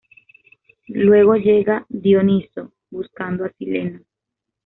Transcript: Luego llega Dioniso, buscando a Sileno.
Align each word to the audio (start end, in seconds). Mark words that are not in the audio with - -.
Luego 0.87 1.35
llega 1.35 1.85
Dioniso, 1.87 2.73
buscando 2.89 3.45
a 3.45 3.51
Sileno. 3.53 3.99